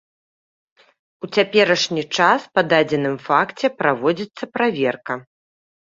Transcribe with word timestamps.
У 1.27 1.29
цяперашні 1.37 2.03
час 2.17 2.41
па 2.55 2.61
дадзеным 2.73 3.15
факце 3.29 3.75
праводзіцца 3.79 4.43
праверка. 4.59 5.13